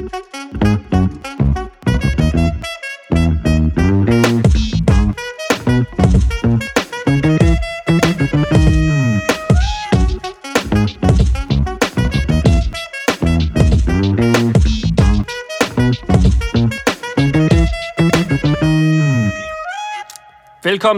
Velkommen 0.00 0.22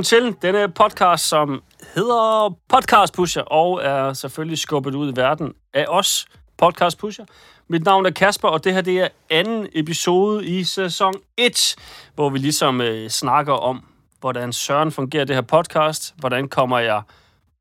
til 0.05 0.37
denne 0.43 0.69
podcast, 0.69 1.29
som 1.29 1.63
hedder 1.95 2.57
Podcast 2.69 3.15
Pusher, 3.15 3.43
og 3.43 3.81
er 3.83 4.13
selvfølgelig 4.13 4.59
skubbet 4.59 4.95
ud 4.95 5.13
i 5.13 5.17
verden 5.17 5.53
af 5.75 5.85
os, 5.89 6.27
Podcast 6.59 6.99
Pusher. 6.99 7.25
Mit 7.73 7.85
navn 7.85 8.07
er 8.07 8.11
Kasper, 8.11 8.49
og 8.49 8.65
det 8.65 8.75
her 8.75 8.81
det 8.81 9.01
er 9.01 9.09
anden 9.31 9.69
episode 9.75 10.47
i 10.47 10.65
sæson 10.65 11.15
1, 11.37 11.77
hvor 12.15 12.31
vi 12.31 12.39
ligesom 12.39 12.81
øh, 12.81 13.09
snakker 13.09 13.53
om, 13.53 13.85
hvordan 14.21 14.53
Søren 14.53 14.93
fungerer 14.93 15.25
det 15.25 15.37
her 15.37 15.43
podcast, 15.43 16.15
hvordan 16.19 16.49
kommer 16.49 16.79
jeg 16.79 17.03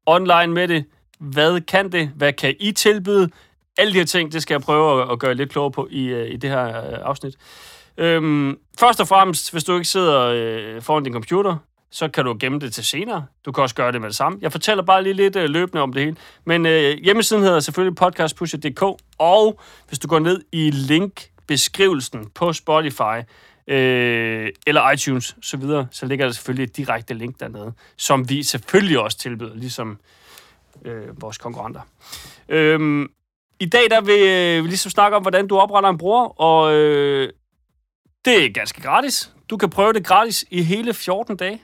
online 0.05 0.53
med 0.53 0.67
det, 0.67 0.85
hvad 1.19 1.61
kan 1.61 1.91
det, 1.91 2.11
hvad 2.15 2.33
kan 2.33 2.55
I 2.59 2.71
tilbyde, 2.71 3.29
alle 3.77 3.93
de 3.93 3.97
her 3.97 4.05
ting, 4.05 4.31
det 4.31 4.41
skal 4.41 4.53
jeg 4.53 4.61
prøve 4.61 5.01
at, 5.01 5.11
at 5.11 5.19
gøre 5.19 5.33
lidt 5.33 5.51
klogere 5.51 5.71
på 5.71 5.87
i, 5.91 6.05
øh, 6.05 6.33
i 6.33 6.37
det 6.37 6.49
her 6.49 6.67
øh, 6.67 6.99
afsnit. 7.01 7.35
Øhm, 7.97 8.57
først 8.79 8.99
og 8.99 9.07
fremmest, 9.07 9.51
hvis 9.51 9.63
du 9.63 9.73
ikke 9.73 9.87
sidder 9.87 10.21
øh, 10.21 10.81
foran 10.81 11.03
din 11.03 11.13
computer, 11.13 11.57
så 11.91 12.07
kan 12.07 12.25
du 12.25 12.37
gemme 12.39 12.59
det 12.59 12.73
til 12.73 12.85
senere. 12.85 13.25
Du 13.45 13.51
kan 13.51 13.61
også 13.61 13.75
gøre 13.75 13.91
det 13.91 14.01
med 14.01 14.09
det 14.09 14.17
samme. 14.17 14.39
Jeg 14.41 14.51
fortæller 14.51 14.83
bare 14.83 15.03
lige 15.03 15.13
lidt 15.13 15.35
øh, 15.35 15.49
løbende 15.49 15.81
om 15.81 15.93
det 15.93 16.03
hele. 16.03 16.17
Men 16.45 16.65
øh, 16.65 16.97
hjemmesiden 16.97 17.43
hedder 17.43 17.59
selvfølgelig 17.59 17.95
podcastpusher.dk, 17.95 18.83
og 19.17 19.59
hvis 19.87 19.99
du 19.99 20.07
går 20.07 20.19
ned 20.19 20.41
i 20.51 20.71
linkbeskrivelsen 20.71 22.29
på 22.35 22.53
Spotify, 22.53 23.21
øh, 23.67 24.49
eller 24.67 24.91
iTunes 24.91 25.35
så 25.41 25.57
videre, 25.57 25.87
så 25.91 26.05
ligger 26.05 26.25
der 26.25 26.31
selvfølgelig 26.31 26.63
et 26.63 26.77
direkte 26.77 27.13
link 27.13 27.39
dernede, 27.39 27.73
som 27.97 28.29
vi 28.29 28.43
selvfølgelig 28.43 28.99
også 28.99 29.17
tilbyder, 29.17 29.55
ligesom 29.55 29.99
øh, 30.85 31.21
vores 31.21 31.37
konkurrenter. 31.37 31.81
Øh, 32.49 33.09
I 33.59 33.65
dag 33.65 33.89
der 33.89 34.01
vil 34.01 34.27
øh, 34.27 34.63
vi 34.63 34.67
ligesom 34.67 34.91
snakke 34.91 35.17
om, 35.17 35.21
hvordan 35.21 35.47
du 35.47 35.57
opretter 35.57 35.89
en 35.89 35.97
bruger, 35.97 36.41
og 36.41 36.73
øh, 36.73 37.29
det 38.25 38.45
er 38.45 38.49
ganske 38.49 38.81
gratis. 38.81 39.31
Du 39.49 39.57
kan 39.57 39.69
prøve 39.69 39.93
det 39.93 40.05
gratis 40.05 40.45
i 40.51 40.61
hele 40.63 40.93
14 40.93 41.37
dage. 41.37 41.61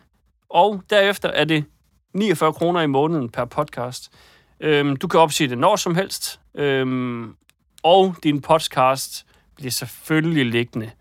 Og 0.50 0.84
derefter 0.90 1.30
er 1.30 1.46
det 1.46 1.66
49 2.14 2.54
kroner 2.54 2.82
i 2.82 2.88
måneden 2.88 3.30
per 3.30 3.46
podcast. 3.46 4.12
Øhm, 4.60 4.96
du 4.96 5.08
kan 5.08 5.20
opsige 5.20 5.50
det 5.50 5.58
når 5.58 5.76
som 5.76 5.96
helst. 5.96 6.40
Øhm, 6.56 7.36
og 7.84 8.16
din 8.24 8.42
podcast 8.42 9.26
bliver 9.56 9.72
selvfølgelig 9.72 10.46
liggende 10.46 10.92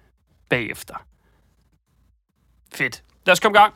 bagefter. 0.48 0.94
Fedt. 2.74 3.02
Lad 3.26 3.32
os 3.32 3.40
komme 3.40 3.58
i 3.58 3.60
gang. 3.60 3.74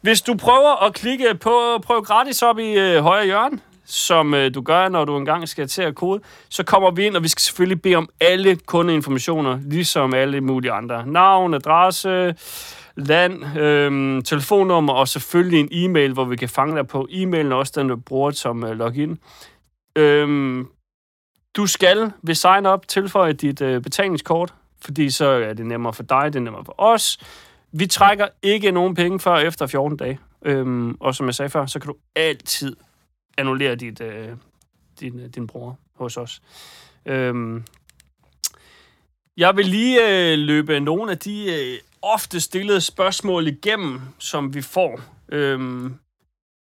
Hvis 0.00 0.22
du 0.22 0.34
prøver 0.34 0.84
at 0.84 0.94
klikke 0.94 1.34
på 1.34 1.78
prøv 1.82 2.02
gratis 2.02 2.42
op 2.42 2.58
i 2.58 2.72
øh, 2.72 3.02
højre 3.02 3.24
hjørne, 3.24 3.60
som 3.86 4.34
øh, 4.34 4.54
du 4.54 4.60
gør, 4.60 4.88
når 4.88 5.04
du 5.04 5.16
engang 5.16 5.48
skal 5.48 5.68
til 5.68 5.82
at 5.82 5.94
kode, 5.94 6.20
så 6.48 6.62
kommer 6.62 6.90
vi 6.90 7.06
ind, 7.06 7.16
og 7.16 7.22
vi 7.22 7.28
skal 7.28 7.40
selvfølgelig 7.40 7.82
bede 7.82 7.94
om 7.94 8.08
alle 8.20 8.56
kundeinformationer, 8.56 9.58
ligesom 9.62 10.14
alle 10.14 10.40
mulige 10.40 10.72
andre. 10.72 11.06
Navn, 11.06 11.54
adresse, 11.54 12.34
land, 12.96 13.58
øh, 13.58 14.22
telefonnummer 14.22 14.92
og 14.92 15.08
selvfølgelig 15.08 15.60
en 15.60 15.68
e-mail, 15.72 16.12
hvor 16.12 16.24
vi 16.24 16.36
kan 16.36 16.48
fange 16.48 16.76
dig 16.76 16.86
på. 16.86 17.08
E-mailen 17.10 17.52
er 17.52 17.56
også 17.56 17.72
den, 17.76 17.88
du 17.88 17.96
bruger 17.96 18.30
som 18.30 18.64
øh, 18.64 18.78
login. 18.78 19.18
Øh, 19.96 20.64
du 21.56 21.66
skal 21.66 22.12
ved 22.22 22.34
sign 22.34 22.66
up 22.66 22.88
tilføje 22.88 23.32
dit 23.32 23.60
øh, 23.60 23.82
betalingskort, 23.82 24.54
fordi 24.80 25.10
så 25.10 25.26
er 25.26 25.52
det 25.52 25.66
nemmere 25.66 25.92
for 25.92 26.02
dig, 26.02 26.24
det 26.24 26.36
er 26.36 26.42
nemmere 26.42 26.64
for 26.64 26.74
os. 26.78 27.18
Vi 27.72 27.86
trækker 27.86 28.28
ikke 28.42 28.70
nogen 28.70 28.94
penge 28.94 29.20
før 29.20 29.36
efter 29.36 29.66
14 29.66 29.96
dage. 29.96 30.18
Øhm, 30.44 30.96
og 31.00 31.14
som 31.14 31.26
jeg 31.26 31.34
sagde 31.34 31.50
før, 31.50 31.66
så 31.66 31.78
kan 31.78 31.88
du 31.88 31.96
altid 32.16 32.76
annullere 33.36 33.74
dit, 33.74 34.00
øh, 34.00 34.28
din, 35.00 35.20
øh, 35.20 35.28
din 35.28 35.46
bror 35.46 35.78
hos 35.94 36.16
os. 36.16 36.42
Øhm, 37.06 37.64
jeg 39.36 39.56
vil 39.56 39.66
lige 39.66 40.32
øh, 40.32 40.38
løbe 40.38 40.80
nogle 40.80 41.10
af 41.10 41.18
de 41.18 41.54
øh, 41.54 41.78
ofte 42.02 42.40
stillede 42.40 42.80
spørgsmål 42.80 43.46
igennem, 43.46 44.00
som 44.18 44.54
vi 44.54 44.62
får. 44.62 45.00
Øhm, 45.28 45.94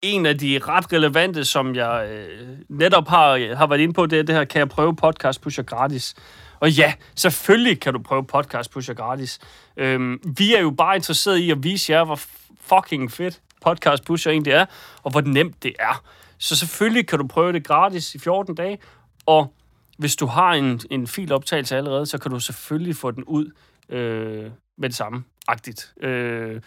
en 0.02 0.26
af 0.26 0.38
de 0.38 0.60
ret 0.68 0.94
relevante, 0.94 1.46
som 1.46 1.76
jeg 1.76 2.10
øh, 2.12 2.48
netop 2.70 3.08
har, 3.08 3.56
har 3.56 3.68
været 3.68 3.80
inde 3.80 3.94
på, 3.94 4.06
det 4.06 4.20
er 4.20 4.24
det 4.24 4.36
her, 4.36 4.44
kan 4.44 4.60
jeg 4.60 4.70
prøve 4.70 4.96
podcast 4.96 5.42
pusher 5.42 5.64
gratis? 5.64 6.16
Og 6.60 6.72
ja, 6.72 6.94
selvfølgelig 7.16 7.80
kan 7.80 7.94
du 7.94 8.00
prøve 8.00 8.26
podcast 8.26 8.72
pusher 8.72 8.94
gratis. 8.94 9.40
Øhm, 9.78 10.20
vi 10.38 10.56
er 10.56 10.62
jo 10.62 10.70
bare 10.70 10.96
interesseret 10.96 11.38
i 11.38 11.52
at 11.52 11.64
vise 11.64 11.92
jer, 11.92 12.04
hvor 12.04 12.20
fucking 12.62 13.12
fedt 13.12 13.42
podcast 13.62 14.06
pusher 14.06 14.32
egentlig 14.32 14.54
er, 14.54 14.66
og 15.04 15.12
hvor 15.12 15.22
nemt 15.22 15.64
det 15.64 15.74
er. 15.80 16.04
Så 16.40 16.56
selvfølgelig 16.56 17.08
kan 17.08 17.20
du 17.20 17.28
prøve 17.28 17.54
det 17.54 17.68
gratis 17.68 18.16
i 18.16 18.20
14 18.20 18.56
dage, 18.56 18.78
og 19.26 19.54
hvis 19.98 20.16
du 20.16 20.26
har 20.26 20.54
en, 20.54 20.82
en 20.92 21.08
filoptagelse 21.08 21.78
allerede, 21.78 22.06
så 22.06 22.18
kan 22.18 22.32
du 22.32 22.40
selvfølgelig 22.40 22.96
få 22.96 23.12
den 23.12 23.24
ud 23.24 23.52
øh, 23.90 24.52
med 24.78 24.90
det 24.90 24.96
samme. 24.96 25.24
Agtigt. 25.48 25.94
Øh, 26.02 26.62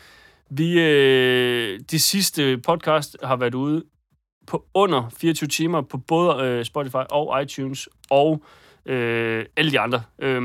vi, 0.50 0.80
øh, 0.80 1.80
de 1.90 1.98
sidste 1.98 2.58
podcast 2.58 3.16
har 3.22 3.36
været 3.36 3.54
ude 3.54 3.84
på 4.46 4.66
under 4.74 5.08
24 5.16 5.48
timer 5.48 5.82
på 5.82 5.98
både 5.98 6.44
øh, 6.44 6.64
Spotify 6.64 7.04
og 7.10 7.42
iTunes 7.42 7.88
og 8.10 8.42
øh, 8.86 9.46
alle 9.56 9.70
de 9.70 9.80
andre. 9.80 10.02
Øh, 10.18 10.42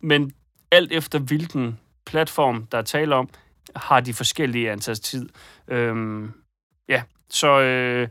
men 0.00 0.32
alt 0.70 0.92
efter 0.92 1.18
hvilken 1.18 1.78
platform, 2.06 2.66
der 2.66 2.78
er 2.78 2.82
tale 2.82 3.14
om, 3.14 3.28
har 3.76 4.00
de 4.00 4.14
forskellige 4.14 4.70
antal 4.70 4.96
tid. 4.96 5.28
Øh, 5.68 6.24
ja, 6.88 7.02
så, 7.32 7.60
øh, 7.60 8.08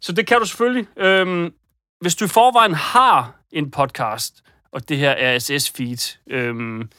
så 0.00 0.12
det 0.12 0.26
kan 0.26 0.38
du 0.38 0.46
selvfølgelig. 0.46 0.86
Øhm, 0.96 1.52
hvis 2.00 2.14
du 2.14 2.24
i 2.24 2.28
forvejen 2.28 2.74
har 2.74 3.40
en 3.52 3.70
podcast, 3.70 4.42
og 4.72 4.88
det 4.88 4.98
her 4.98 5.36
RSS-feed, 5.36 6.18
øhm, 6.30 6.90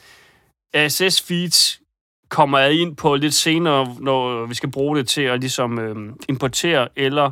RSS-feeds 0.76 1.82
kommer 2.28 2.58
jeg 2.58 2.72
ind 2.72 2.96
på 2.96 3.14
lidt 3.14 3.34
senere, 3.34 3.96
når 4.00 4.46
vi 4.46 4.54
skal 4.54 4.70
bruge 4.70 4.96
det 4.96 5.08
til 5.08 5.22
at 5.22 5.40
ligesom 5.40 5.78
øhm, 5.78 6.20
importere 6.28 6.88
eller 6.96 7.30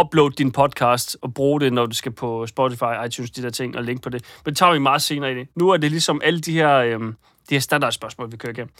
upload 0.00 0.30
din 0.30 0.52
podcast 0.52 1.16
og 1.22 1.34
bruge 1.34 1.60
det, 1.60 1.72
når 1.72 1.86
du 1.86 1.94
skal 1.94 2.12
på 2.12 2.46
Spotify, 2.46 3.06
iTunes, 3.06 3.30
de 3.30 3.42
der 3.42 3.50
ting, 3.50 3.76
og 3.76 3.84
link 3.84 4.02
på 4.02 4.08
det. 4.08 4.24
Men 4.44 4.50
det 4.50 4.58
tager 4.58 4.72
vi 4.72 4.78
meget 4.78 5.02
senere 5.02 5.32
i 5.32 5.34
det. 5.34 5.48
Nu 5.54 5.68
er 5.68 5.76
det 5.76 5.90
ligesom 5.90 6.20
alle 6.24 6.40
de 6.40 6.52
her, 6.52 6.76
øhm, 6.76 7.16
de 7.48 7.54
her 7.54 7.60
standardspørgsmål, 7.60 8.32
vi 8.32 8.36
kører 8.36 8.52
igennem. 8.52 8.72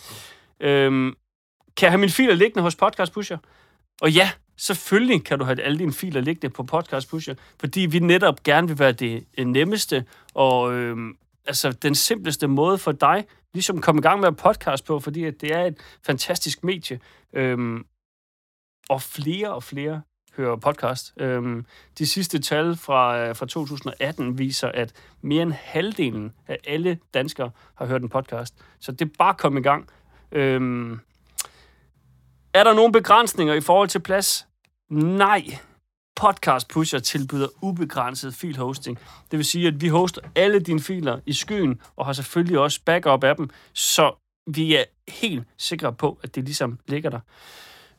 Øhm, 0.61 1.15
kan 1.77 1.87
jeg 1.87 1.91
have 1.91 2.01
mine 2.01 2.13
filer 2.13 2.35
liggende 2.35 2.63
hos 2.63 2.77
Podcast 2.77 3.13
Pusher? 3.13 3.39
Og 4.01 4.13
ja, 4.13 4.31
selvfølgelig 4.57 5.25
kan 5.25 5.39
du 5.39 5.45
have 5.45 5.63
alle 5.63 5.79
dine 5.79 5.93
filer 5.93 6.21
liggende 6.21 6.55
på 6.55 6.63
Podcast 6.63 7.11
Pusher, 7.11 7.35
fordi 7.61 7.81
vi 7.81 7.99
netop 7.99 8.43
gerne 8.43 8.69
vil 8.69 8.79
være 8.79 8.93
det 8.93 9.27
øh, 9.39 9.47
nemmeste 9.47 10.05
og 10.35 10.75
øh, 10.75 10.97
altså 11.47 11.73
den 11.73 11.95
simpleste 11.95 12.47
måde 12.47 12.79
for 12.79 12.93
dig, 12.93 13.25
ligesom 13.55 13.77
at 13.77 13.83
komme 13.83 13.99
i 13.99 14.03
gang 14.03 14.21
med 14.21 14.29
at 14.29 14.37
podcast 14.37 14.85
på, 14.85 15.01
fordi 15.01 15.25
at 15.25 15.41
det 15.41 15.53
er 15.53 15.65
et 15.65 15.77
fantastisk 16.07 16.65
medie. 16.65 17.01
Øhm, 17.33 17.85
og 18.89 19.03
flere 19.03 19.55
og 19.55 19.63
flere 19.63 20.03
hører 20.37 20.57
podcast. 20.57 21.15
Øhm, 21.17 21.67
de 21.99 22.07
sidste 22.07 22.39
tal 22.39 22.77
fra, 22.77 23.19
øh, 23.19 23.37
fra 23.37 23.47
2018 23.47 24.39
viser, 24.39 24.69
at 24.69 24.93
mere 25.23 25.43
end 25.43 25.53
halvdelen 25.53 26.33
af 26.49 26.59
alle 26.67 26.99
danskere 27.15 27.51
har 27.75 27.87
hørt 27.87 28.03
en 28.03 28.09
podcast. 28.09 28.55
Så 28.81 28.93
det 28.93 29.01
er 29.03 29.11
bare 29.19 29.29
at 29.29 29.39
komme 29.39 29.61
i 29.61 29.63
gang. 29.63 29.89
Øhm, 30.33 31.01
er 32.55 32.65
der 32.65 32.75
nogle 32.75 32.93
begrænsninger 32.93 33.55
i 33.55 33.61
forhold 33.61 33.89
til 33.89 33.99
plads? 33.99 34.47
Nej. 34.91 35.45
Podcast 36.17 36.69
Pusher 36.69 36.99
tilbyder 36.99 37.49
ubegrænset 37.63 38.35
filhosting. 38.35 38.99
Det 39.31 39.37
vil 39.37 39.47
sige, 39.47 39.69
at 39.69 39.81
vi 39.81 39.89
hoster 39.89 40.21
alle 40.35 40.61
dine 40.61 40.81
filer 40.81 41.19
i 41.27 41.33
skyen, 41.33 41.81
og 41.97 42.07
har 42.07 42.13
selvfølgelig 42.13 42.59
også 42.59 42.81
backup 42.85 43.25
af 43.25 43.37
dem, 43.37 43.51
så 43.73 44.13
vi 44.47 44.77
er 44.77 44.85
helt 45.09 45.45
sikre 45.59 45.93
på, 45.93 46.19
at 46.23 46.35
det 46.35 46.45
ligesom 46.45 46.79
ligger 46.87 47.11
der. 47.11 47.21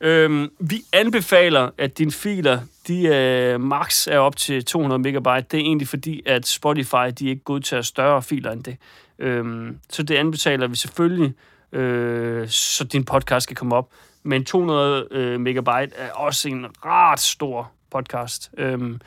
Øhm, 0.00 0.50
vi 0.60 0.82
anbefaler, 0.92 1.70
at 1.78 1.98
dine 1.98 2.12
filer, 2.12 2.60
de 2.88 3.06
øh, 3.06 3.60
max 3.60 4.06
er 4.06 4.18
op 4.18 4.36
til 4.36 4.64
200 4.64 5.02
megabyte. 5.02 5.46
Det 5.50 5.60
er 5.60 5.64
egentlig 5.64 5.88
fordi, 5.88 6.22
at 6.26 6.46
Spotify, 6.46 7.10
de 7.18 7.28
ikke 7.28 7.44
godtager 7.44 7.82
større 7.82 8.22
filer 8.22 8.50
end 8.50 8.64
det. 8.64 8.76
Øhm, 9.18 9.78
så 9.90 10.02
det 10.02 10.14
anbefaler 10.14 10.66
vi 10.66 10.76
selvfølgelig, 10.76 11.34
øh, 11.72 12.48
så 12.48 12.84
din 12.84 13.04
podcast 13.04 13.48
kan 13.48 13.56
komme 13.56 13.76
op. 13.76 13.90
Men 14.24 14.44
200 14.44 15.08
øh, 15.10 15.40
megabyte 15.40 15.96
er 15.96 16.12
også 16.12 16.48
en 16.48 16.66
ret 16.84 17.20
stor 17.20 17.72
podcast. 17.90 18.50
Øhm, 18.58 19.00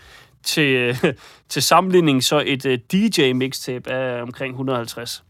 til, 0.43 0.97
til 1.49 1.61
sammenligning 1.61 2.23
så 2.23 2.43
et 2.45 2.65
øh, 2.65 2.79
DJ-mixtape 2.93 3.89
er 3.89 4.21
omkring 4.21 4.51
150. 4.51 5.23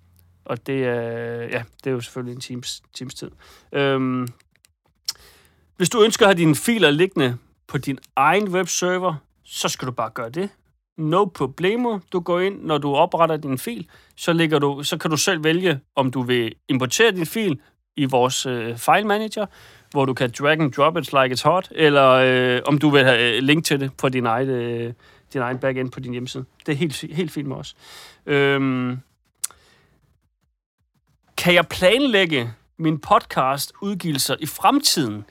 Og 0.45 0.67
det 0.67 0.85
er, 0.85 1.41
ja, 1.41 1.63
det 1.83 1.87
er 1.87 1.91
jo 1.91 2.01
selvfølgelig 2.01 2.35
en 2.35 2.41
times, 2.41 2.83
times 2.93 3.13
tid. 3.13 3.31
Øhm, 3.71 4.27
hvis 5.77 5.89
du 5.89 6.03
ønsker 6.03 6.25
at 6.25 6.29
have 6.29 6.37
dine 6.37 6.55
filer 6.55 6.91
liggende 6.91 7.37
på 7.67 7.77
din 7.77 7.99
egen 8.15 8.47
webserver, 8.47 9.15
så 9.43 9.69
skal 9.69 9.87
du 9.87 9.91
bare 9.91 10.09
gøre 10.09 10.29
det. 10.29 10.49
No 10.97 11.25
problemo. 11.25 11.99
Du 12.11 12.19
går 12.19 12.39
ind, 12.39 12.61
når 12.61 12.77
du 12.77 12.95
opretter 12.95 13.37
din 13.37 13.57
fil, 13.57 13.89
så, 14.15 14.33
ligger 14.33 14.59
du, 14.59 14.83
så 14.83 14.97
kan 14.97 15.11
du 15.11 15.17
selv 15.17 15.43
vælge, 15.43 15.79
om 15.95 16.11
du 16.11 16.21
vil 16.21 16.55
importere 16.69 17.11
din 17.11 17.25
fil 17.25 17.59
i 17.97 18.05
vores 18.05 18.45
øh, 18.45 18.77
file 18.77 19.03
manager, 19.03 19.45
hvor 19.91 20.05
du 20.05 20.13
kan 20.13 20.33
drag 20.39 20.61
and 20.61 20.71
drop 20.71 20.97
it 20.97 21.13
like 21.13 21.35
it's 21.35 21.43
hot, 21.43 21.67
eller 21.71 22.09
øh, 22.09 22.61
om 22.65 22.77
du 22.77 22.89
vil 22.89 23.03
have 23.03 23.35
øh, 23.35 23.43
link 23.43 23.65
til 23.65 23.79
det 23.79 23.91
på 23.97 24.09
din 24.09 24.25
egen, 24.25 24.49
øh, 24.49 24.93
din 25.33 25.41
egen 25.41 25.57
backend 25.57 25.91
på 25.91 25.99
din 25.99 26.11
hjemmeside. 26.11 26.45
Det 26.65 26.71
er 26.71 26.75
helt, 26.75 27.05
helt 27.11 27.31
fint 27.31 27.47
med 27.47 27.55
os. 27.55 27.75
Øhm, 28.25 28.99
kan 31.37 31.53
jeg 31.53 31.67
planlægge 31.67 32.53
min 32.77 32.99
podcast 32.99 33.73
udgivelser 33.81 34.35
i 34.39 34.45
fremtiden? 34.45 35.25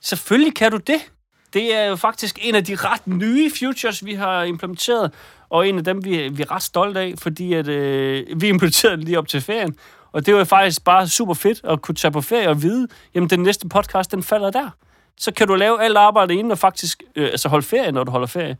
Selvfølgelig 0.00 0.54
kan 0.54 0.70
du 0.70 0.76
det. 0.76 1.10
Det 1.52 1.74
er 1.74 1.84
jo 1.84 1.96
faktisk 1.96 2.38
en 2.42 2.54
af 2.54 2.64
de 2.64 2.74
ret 2.74 3.06
nye 3.06 3.50
futures, 3.58 4.04
vi 4.04 4.14
har 4.14 4.42
implementeret, 4.42 5.12
og 5.48 5.68
en 5.68 5.78
af 5.78 5.84
dem, 5.84 6.04
vi, 6.04 6.28
vi 6.28 6.42
er 6.42 6.50
ret 6.50 6.62
stolte 6.62 7.00
af, 7.00 7.14
fordi 7.18 7.52
at, 7.52 7.68
øh, 7.68 8.40
vi 8.40 8.48
implementerede 8.48 8.96
den 8.96 9.04
lige 9.04 9.18
op 9.18 9.28
til 9.28 9.40
ferien. 9.40 9.76
Og 10.12 10.26
det 10.26 10.34
var 10.34 10.44
faktisk 10.44 10.84
bare 10.84 11.08
super 11.08 11.34
fedt 11.34 11.60
at 11.64 11.82
kunne 11.82 11.94
tage 11.94 12.12
på 12.12 12.20
ferie 12.20 12.48
og 12.48 12.62
vide, 12.62 12.88
jamen 13.14 13.30
den 13.30 13.40
næste 13.40 13.68
podcast, 13.68 14.10
den 14.10 14.22
falder 14.22 14.50
der. 14.50 14.70
Så 15.16 15.32
kan 15.32 15.48
du 15.48 15.54
lave 15.54 15.82
alt 15.82 15.96
arbejde 15.96 16.34
inden 16.34 16.50
og 16.50 16.58
faktisk 16.58 17.02
øh, 17.16 17.24
altså 17.24 17.48
holde 17.48 17.66
ferie, 17.66 17.92
når 17.92 18.04
du 18.04 18.10
holder 18.10 18.26
ferie. 18.26 18.56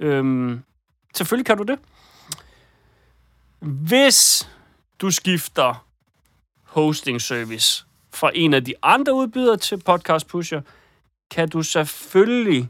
Øhm, 0.00 0.62
selvfølgelig 1.16 1.46
kan 1.46 1.56
du 1.56 1.62
det. 1.62 1.78
Hvis 3.60 4.48
du 5.00 5.10
skifter 5.10 5.86
hosting 6.64 7.20
service 7.20 7.84
fra 8.12 8.30
en 8.34 8.54
af 8.54 8.64
de 8.64 8.74
andre 8.82 9.14
udbydere 9.14 9.56
til 9.56 9.82
Podcast 9.82 10.26
Pusher, 10.26 10.60
kan 11.30 11.48
du 11.48 11.62
selvfølgelig 11.62 12.68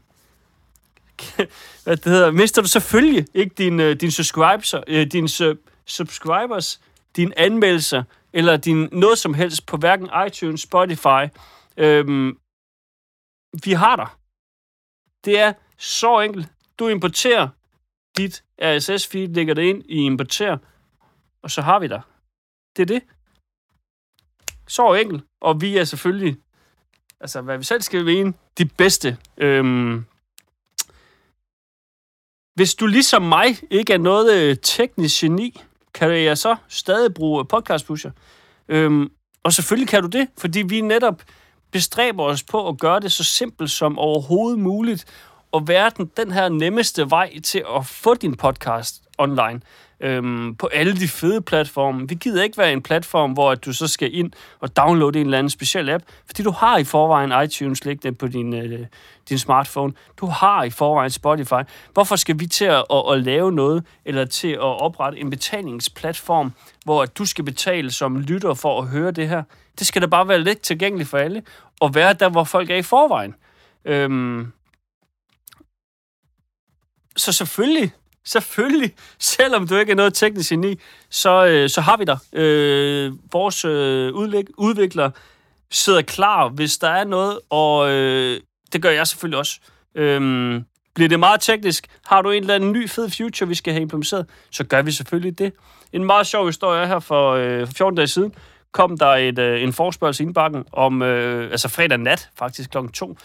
hvad 1.83 1.97
det 1.97 2.05
hedder, 2.05 2.31
mister 2.31 2.61
du 2.61 2.67
selvfølgelig 2.67 3.25
ikke 3.33 3.55
din, 3.57 3.79
øh, 3.79 3.95
din 3.95 4.11
subscribers, 4.11 4.73
øh, 4.87 5.07
din 5.11 5.27
subscribers, 5.85 6.79
din 7.15 7.33
anmeldelser, 7.37 8.03
eller 8.35 8.57
din 8.57 8.89
noget 8.91 9.17
som 9.17 9.33
helst 9.33 9.65
på 9.65 9.77
hverken 9.77 10.09
iTunes, 10.27 10.61
Spotify. 10.61 11.23
Øhm, 11.77 12.39
vi 13.63 13.71
har 13.71 13.95
dig. 13.95 14.07
Det 15.25 15.39
er 15.39 15.53
så 15.77 16.19
enkelt. 16.19 16.47
Du 16.79 16.87
importerer 16.87 17.47
dit 18.17 18.43
RSS-feed, 18.61 19.33
lægger 19.33 19.53
det 19.53 19.63
ind 19.63 19.83
i 19.85 19.95
importer, 19.95 20.57
og 21.41 21.51
så 21.51 21.61
har 21.61 21.79
vi 21.79 21.87
dig. 21.87 22.01
Det 22.77 22.81
er 22.81 22.85
det. 22.85 23.03
Så 24.67 24.93
enkelt. 24.93 25.23
Og 25.41 25.61
vi 25.61 25.77
er 25.77 25.83
selvfølgelig, 25.83 26.37
altså 27.19 27.41
hvad 27.41 27.57
vi 27.57 27.63
selv 27.63 27.81
skal 27.81 28.05
mene, 28.05 28.33
de 28.57 28.65
bedste. 28.65 29.17
Øhm, 29.37 30.05
hvis 32.55 32.75
du 32.75 32.85
ligesom 32.85 33.21
mig 33.21 33.57
ikke 33.71 33.93
er 33.93 33.97
noget 33.97 34.41
øh, 34.41 34.57
teknisk 34.63 35.21
geni, 35.21 35.61
kan 35.95 36.11
jeg 36.11 36.37
så 36.37 36.55
stadig 36.67 37.13
bruge 37.13 37.45
podcast 37.45 37.85
pusher. 37.87 38.11
Øhm, 38.67 39.11
og 39.43 39.53
selvfølgelig 39.53 39.87
kan 39.87 40.01
du 40.01 40.07
det, 40.07 40.27
fordi 40.37 40.61
vi 40.61 40.81
netop 40.81 41.21
bestræber 41.71 42.23
os 42.23 42.43
på 42.43 42.67
at 42.67 42.79
gøre 42.79 42.99
det 42.99 43.11
så 43.11 43.23
simpelt 43.23 43.71
som 43.71 43.99
overhovedet 43.99 44.59
muligt, 44.59 45.05
og 45.51 45.67
være 45.67 45.91
den, 45.97 46.11
den 46.17 46.31
her 46.31 46.49
nemmeste 46.49 47.09
vej 47.09 47.39
til 47.43 47.63
at 47.77 47.85
få 47.85 48.13
din 48.13 48.35
podcast 48.35 49.01
online 49.17 49.61
øhm, 49.99 50.55
på 50.55 50.67
alle 50.67 50.95
de 50.95 51.07
fede 51.07 51.41
platforme. 51.41 52.09
Vi 52.09 52.15
gider 52.15 52.43
ikke 52.43 52.57
være 52.57 52.73
en 52.73 52.81
platform, 52.81 53.31
hvor 53.31 53.55
du 53.55 53.73
så 53.73 53.87
skal 53.87 54.15
ind 54.15 54.31
og 54.59 54.77
downloade 54.77 55.19
en 55.19 55.25
eller 55.25 55.37
anden 55.37 55.49
speciel 55.49 55.89
app, 55.89 56.03
fordi 56.25 56.43
du 56.43 56.51
har 56.51 56.77
i 56.77 56.83
forvejen 56.83 57.43
iTunes 57.43 57.85
liggende 57.85 58.17
på 58.17 58.27
din, 58.27 58.53
øh, 58.53 58.85
din 59.29 59.37
smartphone. 59.37 59.93
Du 60.17 60.25
har 60.25 60.63
i 60.63 60.69
forvejen 60.69 61.09
Spotify. 61.09 61.61
Hvorfor 61.93 62.15
skal 62.15 62.39
vi 62.39 62.47
til 62.47 62.65
at, 62.65 62.85
at, 62.93 63.03
at 63.11 63.23
lave 63.23 63.51
noget, 63.51 63.83
eller 64.05 64.25
til 64.25 64.51
at 64.51 64.59
oprette 64.59 65.19
en 65.19 65.29
betalingsplatform, 65.29 66.53
hvor 66.85 67.05
du 67.05 67.25
skal 67.25 67.45
betale 67.45 67.91
som 67.91 68.19
lytter 68.19 68.53
for 68.53 68.81
at 68.81 68.87
høre 68.87 69.11
det 69.11 69.29
her? 69.29 69.43
Det 69.79 69.87
skal 69.87 70.01
da 70.01 70.07
bare 70.07 70.27
være 70.27 70.39
let 70.39 70.61
tilgængeligt 70.61 71.09
for 71.09 71.17
alle, 71.17 71.43
og 71.79 71.95
være 71.95 72.13
der, 72.13 72.29
hvor 72.29 72.43
folk 72.43 72.69
er 72.69 72.75
i 72.75 72.81
forvejen. 72.81 73.35
Øhm, 73.85 74.51
så 77.17 77.31
selvfølgelig 77.31 77.91
Selvfølgelig. 78.25 78.93
Selvom 79.19 79.67
du 79.67 79.75
ikke 79.75 79.91
er 79.91 79.95
noget 79.95 80.13
teknisk 80.13 80.49
geni, 80.49 80.79
så, 81.09 81.45
øh, 81.45 81.69
så 81.69 81.81
har 81.81 81.97
vi 81.97 82.03
dig. 82.03 82.17
Øh, 82.33 83.13
vores 83.31 83.65
øh, 83.65 84.13
udvikler 84.57 85.11
sidder 85.71 86.01
klar, 86.01 86.49
hvis 86.49 86.77
der 86.77 86.89
er 86.89 87.03
noget, 87.03 87.39
og 87.49 87.91
øh, 87.91 88.41
det 88.73 88.81
gør 88.81 88.89
jeg 88.89 89.07
selvfølgelig 89.07 89.39
også. 89.39 89.59
Øhm, 89.95 90.65
bliver 90.95 91.09
det 91.09 91.19
meget 91.19 91.41
teknisk, 91.41 91.87
har 92.05 92.21
du 92.21 92.31
en 92.31 92.43
eller 92.43 92.55
anden 92.55 92.71
ny 92.71 92.89
fed 92.89 93.09
future, 93.09 93.47
vi 93.47 93.55
skal 93.55 93.73
have 93.73 93.81
implementeret, 93.81 94.25
så 94.51 94.63
gør 94.63 94.81
vi 94.81 94.91
selvfølgelig 94.91 95.39
det. 95.39 95.53
En 95.93 96.03
meget 96.03 96.27
sjov 96.27 96.45
historie 96.45 96.87
her 96.87 96.99
for, 96.99 97.31
øh, 97.31 97.67
for 97.67 97.73
14 97.73 97.95
dage 97.95 98.07
siden, 98.07 98.33
kom 98.71 98.97
der 98.97 99.07
et, 99.07 99.39
øh, 99.39 99.63
en 99.63 99.73
forspørgsel 99.73 100.23
i 100.23 100.27
indbakken 100.27 100.65
om, 100.71 101.01
øh, 101.01 101.51
altså 101.51 101.69
fredag 101.69 101.97
nat, 101.97 102.29
faktisk 102.37 102.69
klokken 102.69 102.91
2, 102.91 103.17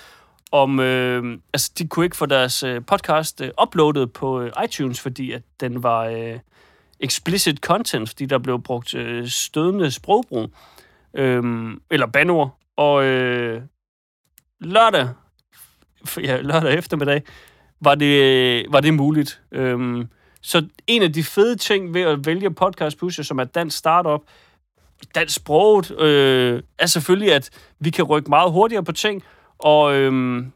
om, 0.53 0.81
øh, 0.81 1.39
altså 1.53 1.73
de 1.79 1.89
kunne 1.89 2.05
ikke 2.05 2.17
få 2.17 2.27
deres 2.27 2.63
øh, 2.63 2.83
podcast 2.87 3.41
øh, 3.41 3.51
uploadet 3.63 4.13
på 4.13 4.41
øh, 4.41 4.53
iTunes, 4.65 5.01
fordi 5.01 5.33
at 5.33 5.43
den 5.61 5.83
var 5.83 6.05
øh, 6.05 6.39
explicit 7.01 7.59
content, 7.59 8.09
fordi 8.09 8.27
der 8.27 8.39
blev 8.39 8.63
brugt 8.63 8.95
øh, 8.95 9.29
stødende 9.29 9.91
sprogbrug, 9.91 10.51
øh, 11.15 11.43
eller 11.91 12.07
banord. 12.07 12.57
Og 12.77 13.05
øh, 13.05 13.63
lørdag, 14.61 15.09
ja, 16.23 16.41
lørdag 16.41 16.75
eftermiddag, 16.75 17.23
var 17.81 17.95
det, 17.95 18.23
øh, 18.23 18.73
var 18.73 18.81
det 18.81 18.95
muligt. 18.95 19.41
Øh, 19.53 20.05
så 20.43 20.67
en 20.87 21.03
af 21.03 21.13
de 21.13 21.25
fede 21.25 21.57
ting 21.57 21.95
ved 21.95 22.03
at 22.03 22.27
vælge 22.27 22.55
Podcast 22.55 22.99
Pusher, 22.99 23.25
som 23.25 23.39
er 23.39 23.45
dansk 23.45 23.79
startup, 23.79 24.21
dansk 25.15 25.37
sproget, 25.37 26.01
øh, 26.01 26.63
er 26.79 26.87
selvfølgelig, 26.87 27.33
at 27.33 27.51
vi 27.79 27.91
kan 27.91 28.05
rykke 28.05 28.31
meget 28.31 28.53
hurtigere 28.53 28.85
på 28.85 28.93
ting, 28.93 29.23
og 29.63 29.95
øhm, 29.95 30.53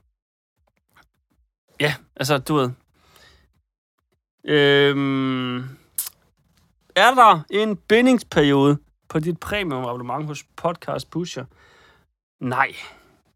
ja, 1.80 1.94
altså, 2.16 2.38
du 2.38 2.54
ved. 2.54 2.70
Øhm, 4.44 5.58
er 6.96 7.14
der 7.14 7.40
en 7.50 7.76
bindingsperiode 7.76 8.78
på 9.08 9.18
dit 9.18 9.40
premium 9.40 9.84
abonnement 9.84 10.26
hos 10.26 10.44
Podcast 10.56 11.10
Pusher? 11.10 11.44
Nej, 12.40 12.72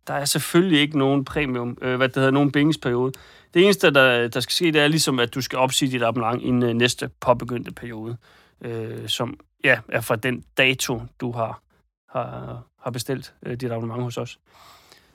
der 0.06 0.14
er 0.14 0.24
selvfølgelig 0.24 0.80
ikke 0.80 0.98
nogen 0.98 1.24
premium, 1.24 1.78
øh, 1.82 1.96
hvad 1.96 2.08
det 2.08 2.16
hedder, 2.16 2.30
nogen 2.30 2.52
bindingsperiode. 2.52 3.12
Det 3.54 3.64
eneste, 3.64 3.90
der, 3.90 4.28
der 4.28 4.40
skal 4.40 4.52
ske, 4.52 4.72
det 4.72 4.80
er 4.80 4.88
ligesom, 4.88 5.18
at 5.18 5.34
du 5.34 5.40
skal 5.40 5.58
opsige 5.58 5.90
dit 5.90 6.02
abonnement 6.02 6.42
i 6.42 6.66
øh, 6.66 6.74
næste 6.74 7.10
påbegyndte 7.20 7.72
periode, 7.72 8.16
øh, 8.60 9.08
som 9.08 9.40
ja, 9.64 9.78
er 9.88 10.00
fra 10.00 10.16
den 10.16 10.44
dato, 10.58 11.02
du 11.20 11.32
har, 11.32 11.62
har, 12.10 12.62
har 12.82 12.90
bestilt 12.90 13.34
øh, 13.46 13.56
dit 13.56 13.70
abonnement 13.70 14.02
hos 14.02 14.16
os. 14.16 14.38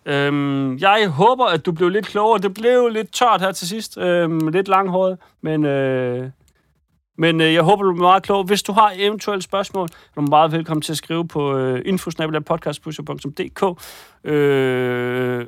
Øhm, 0.05 0.77
jeg 0.77 1.09
håber, 1.09 1.45
at 1.45 1.65
du 1.65 1.71
blev 1.71 1.89
lidt 1.89 2.07
klogere. 2.07 2.41
Det 2.41 2.53
blev 2.53 2.87
lidt 2.87 3.13
tørt 3.13 3.41
her 3.41 3.51
til 3.51 3.67
sidst. 3.67 3.97
Øhm, 3.97 4.47
lidt 4.47 4.67
langhåret, 4.67 5.17
men... 5.41 5.65
Øh, 5.65 6.29
men 7.17 7.41
øh, 7.41 7.53
jeg 7.53 7.63
håber, 7.63 7.83
du 7.83 7.89
er 7.89 7.95
meget 7.95 8.23
klog. 8.23 8.43
Hvis 8.43 8.63
du 8.63 8.71
har 8.71 8.93
eventuelle 8.95 9.41
spørgsmål, 9.41 9.87
er 10.15 10.21
du 10.21 10.27
meget 10.29 10.51
velkommen 10.51 10.81
til 10.81 10.93
at 10.93 10.97
skrive 10.97 11.27
på 11.27 11.57
øh, 11.57 11.81
infosnabelagpodcastpusher.dk. 11.85 13.79
Øh, 14.23 15.45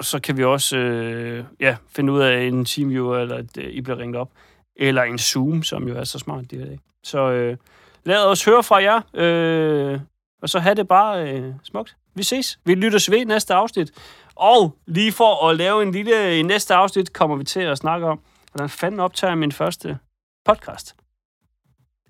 så 0.00 0.20
kan 0.20 0.36
vi 0.36 0.44
også 0.44 0.76
øh, 0.76 1.44
ja, 1.60 1.76
finde 1.88 2.12
ud 2.12 2.20
af 2.20 2.42
en 2.42 2.64
TeamViewer, 2.64 3.18
eller 3.18 3.36
at 3.36 3.58
øh, 3.58 3.64
I 3.64 3.80
bliver 3.80 3.98
ringet 3.98 4.16
op. 4.16 4.30
Eller 4.76 5.02
en 5.02 5.18
Zoom, 5.18 5.62
som 5.62 5.88
jo 5.88 5.96
er 5.96 6.04
så 6.04 6.18
smart 6.18 6.50
de 6.50 6.56
her 6.56 6.64
dage. 6.64 6.80
Så 7.04 7.30
øh, 7.30 7.56
lad 8.04 8.24
os 8.24 8.44
høre 8.44 8.62
fra 8.62 8.82
jer, 8.82 9.00
øh, 9.14 10.00
og 10.42 10.48
så 10.48 10.58
have 10.58 10.74
det 10.74 10.88
bare 10.88 11.32
øh, 11.32 11.54
smukt. 11.62 11.96
Vi 12.14 12.22
ses. 12.22 12.58
Vi 12.64 12.74
lytter 12.74 13.10
ved 13.10 13.26
næste 13.26 13.54
afsnit. 13.54 13.90
Og 14.34 14.76
lige 14.86 15.12
for 15.12 15.48
at 15.48 15.56
lave 15.56 15.82
en 15.82 15.92
lille... 15.92 16.38
I 16.38 16.42
næste 16.42 16.74
afsnit 16.74 17.12
kommer 17.12 17.36
vi 17.36 17.44
til 17.44 17.60
at 17.60 17.78
snakke 17.78 18.06
om, 18.06 18.20
hvordan 18.52 18.68
fanden 18.68 19.00
optager 19.00 19.34
min 19.34 19.52
første 19.52 19.98
podcast. 20.44 20.94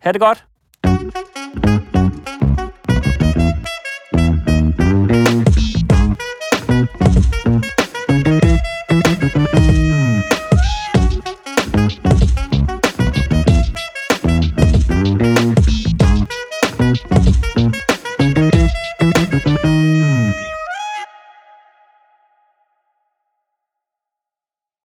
Ha' 0.01 0.13
det 0.13 0.21
godt. 0.21 0.45